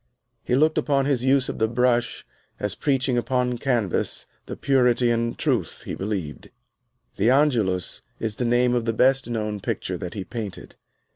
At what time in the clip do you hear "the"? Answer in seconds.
1.59-1.67, 4.47-4.57, 7.17-7.29, 8.37-8.45, 8.85-8.93